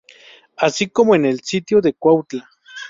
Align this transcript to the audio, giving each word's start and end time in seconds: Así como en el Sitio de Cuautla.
Así 0.57 0.87
como 0.89 1.13
en 1.13 1.25
el 1.25 1.41
Sitio 1.41 1.79
de 1.79 1.93
Cuautla. 1.93 2.49